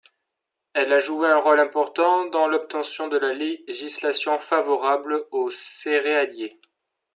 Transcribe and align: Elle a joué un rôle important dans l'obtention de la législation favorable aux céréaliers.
Elle 0.73 0.93
a 0.93 0.97
joué 0.99 1.27
un 1.27 1.37
rôle 1.37 1.59
important 1.59 2.25
dans 2.31 2.47
l'obtention 2.47 3.07
de 3.07 3.19
la 3.19 3.33
législation 3.35 4.39
favorable 4.39 5.27
aux 5.29 5.51
céréaliers. 5.51 6.59